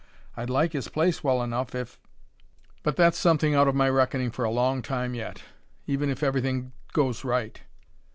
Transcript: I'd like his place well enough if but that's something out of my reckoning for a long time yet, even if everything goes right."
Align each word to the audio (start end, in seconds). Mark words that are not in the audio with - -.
I'd 0.35 0.49
like 0.49 0.73
his 0.73 0.87
place 0.87 1.23
well 1.23 1.43
enough 1.43 1.75
if 1.75 1.99
but 2.81 2.95
that's 2.95 3.19
something 3.19 3.53
out 3.53 3.67
of 3.67 3.75
my 3.75 3.87
reckoning 3.87 4.31
for 4.31 4.43
a 4.43 4.49
long 4.49 4.81
time 4.81 5.13
yet, 5.13 5.43
even 5.85 6.09
if 6.09 6.23
everything 6.23 6.71
goes 6.91 7.23
right." 7.23 7.61